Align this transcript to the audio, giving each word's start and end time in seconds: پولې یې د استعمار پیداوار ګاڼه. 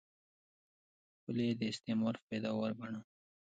پولې 1.21 1.43
یې 1.49 1.53
د 1.59 1.61
استعمار 1.71 2.15
پیداوار 2.29 2.71
ګاڼه. 2.79 3.01